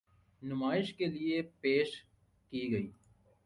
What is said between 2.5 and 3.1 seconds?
گئی۔